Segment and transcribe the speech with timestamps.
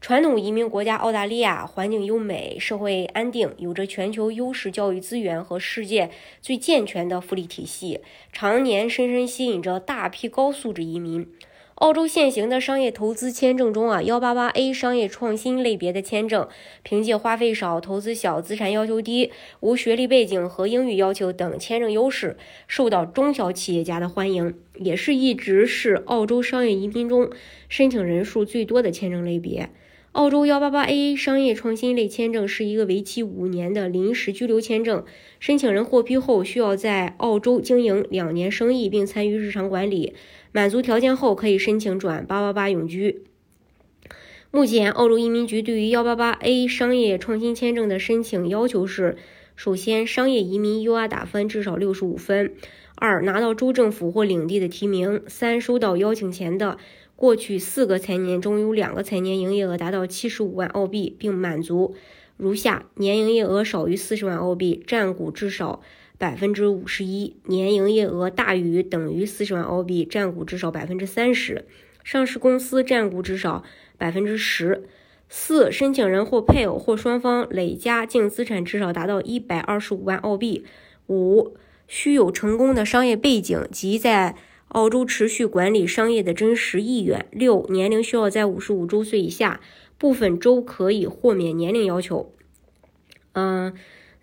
[0.00, 6.10] 传统移民国家澳大利亚环境优美，社会安定，有着全球优势教育资源和世界
[6.40, 8.00] 最健全的福利体系，
[8.32, 11.26] 常年深深吸引着大批高素质移民。
[11.76, 16.48] 澳洲现行的商业投资签证中啊，幺八八 A 商业创新类别的签证，
[16.82, 19.30] 凭借花费少、投资小、资产要求低、
[19.60, 27.28] 无学历背景和英语要求等签证优势，受到中小企业家的欢迎，也是一直是澳洲商业移民中
[27.68, 29.68] 申请人数最多的签证类别。
[30.12, 35.04] 澳洲幺八八 A 商业创新类签证是一个为期五年的临时居留签证，
[35.40, 40.14] 申请人获批后需要在澳洲经营两年生意并参与日常管理，
[40.56, 43.24] 满足条件后可以申请转八八八永居。
[44.50, 49.18] 目前，澳洲移民局对于幺八八 A 商业创新签证的申请要求是：
[49.54, 52.52] 首先，商业移民 UR 打分至少六十五分；
[52.94, 56.78] 二，拿到州政府或领地的提名；三，收到邀请前的。
[57.16, 61.94] 过去四个财年中有两个财年营业额达到七十五万澳币，并满足
[62.38, 65.82] 如下：年营业额少于四十万澳币，占股至少
[66.18, 71.62] 百分之五十一；年营业额大于等于四十万澳币，占股至少百分之三十；
[72.02, 73.62] 上市公司占股至少
[73.98, 74.84] 百分之十
[75.28, 80.62] 四；申请人或配偶或双方累加净资产至少达到一百二十五万澳币；
[81.08, 81.54] 五、
[81.86, 84.36] 需有成功的商业背景及在
[84.68, 87.26] 澳洲持续管理商业的真实意愿。
[87.30, 89.60] 六、年龄需要在五十五周岁以下，
[89.98, 92.32] 部分州可以豁免年龄要求。
[93.32, 93.74] 嗯，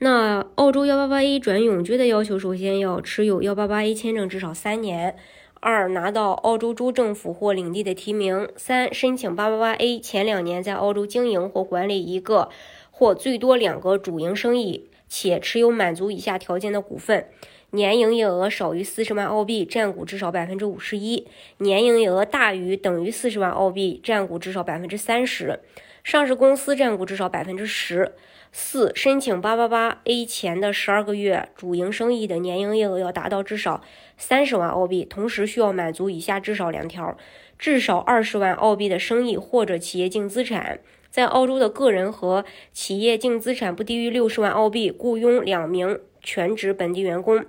[0.04, 5.14] 那澳洲幺八八 A 转永居的要求，首先要持有幺八八 A 签证至少三年；
[5.62, 12.50] 二、拿到澳洲州政府或领地的提名；三、申请八八八 A 前两年在澳洲经营或管理一个
[12.92, 17.28] 或最多两个主营生意，且持有满足以下条件的股份。
[17.72, 21.26] 年营业额少于四十万澳币，占股至少百分之五十一；
[21.60, 25.60] 年营业额大于等于四十万澳币，占股至少百分之三十；
[26.04, 28.14] 上市公司占股至少百分之十
[28.52, 28.92] 四。
[28.94, 33.82] 申请八八八 A 前的十二个月，主营生意的年营业额要达到至少
[34.18, 37.18] 三十万澳币，同时需要满足以下至少两条：
[37.58, 42.44] 至少二十万澳币的生意或者企业净资产，在澳洲的个人和
[42.74, 46.00] 企业净资产不低于六十万澳币，雇佣两名。
[46.26, 47.46] 全职本地员工。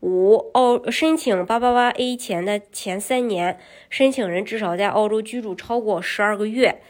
[0.00, 6.80] 五、澳申请八八八 A 前的前三年，申请人至少在澳洲居住超过十二个月，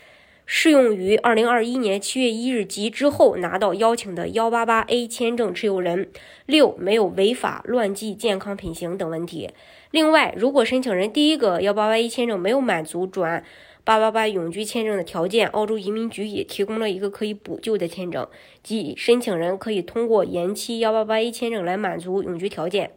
[0.47, 6.09] 适用于二零二一年七月一日及之后拿到邀请的幺八八 A 签证持有人。
[6.47, 9.51] 六、没有违法、乱纪、健康品行等问题。
[9.91, 13.45] 另外，如果申请人第一个幺八八 A 签证没有满足转。
[13.83, 18.27] 八八八永居签证的条件，澳洲移民局也提供了一个可以补救的签证，
[18.61, 22.91] 即申请人可以通过延期幺八八 A 签证来满足永居条件。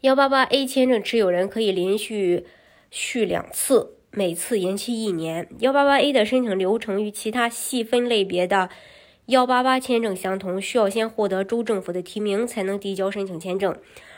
[0.00, 2.46] 幺八八 A 签证持有人可以连续
[2.90, 5.48] 续两次，每次延期一年。
[5.58, 8.70] 幺八八 A 的申请流程与其他细分类别的
[9.26, 13.74] 幺八八签证相同，需要先获得州政府的提名才能递交申请签证。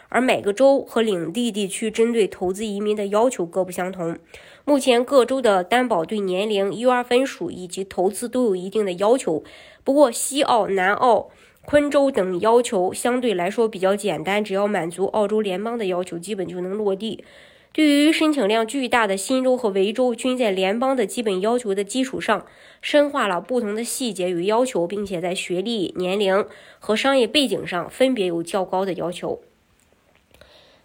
[0.09, 4.19] 而每个州和领地地区针对投资移民的要求各不相同。
[4.67, 9.43] 目前各州的担保对年龄、UR 分数以及投资都有一定的要求。
[9.83, 11.31] 不过西澳、南澳、
[11.65, 17.25] 昆州等要求相对来说比较简单，只要满足澳洲联邦的要求，基本就能落地。
[17.77, 22.47] 对于申请量巨大的新州和维州，均在联邦的基本要求的基础上，
[22.81, 26.47] 深化了不同的细节与要求，并且在学历、年龄
[26.79, 29.43] 和商业背景上分别有较高的要求。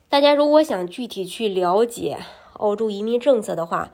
[0.09, 2.18] 大家如果想具体去了解
[2.56, 3.94] 澳洲移民政策的话，